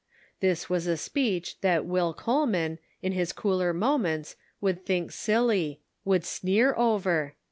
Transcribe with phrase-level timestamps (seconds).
[0.39, 6.25] This was a speech that Will Coleman, in his cooler moments, would think silly; would
[6.25, 7.35] sneer over.